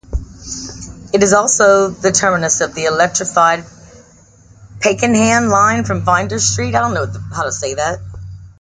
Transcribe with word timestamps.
It 1.13 1.21
is 1.21 1.31
also 1.31 1.89
the 1.89 2.11
terminus 2.11 2.59
of 2.61 2.73
the 2.73 2.85
electrified 2.85 3.63
Pakenham 4.79 5.47
line 5.49 5.83
from 5.85 6.03
Flinders 6.03 6.49
Street. 6.49 6.73